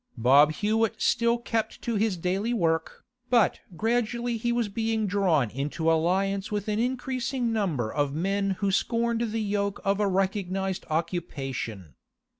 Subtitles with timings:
[0.17, 5.91] Bob Hewett still kept to his daily work, but gradually he was being drawn into
[5.91, 11.93] alliance with an increasing number of men who scorned the yoke of a recognised occupation.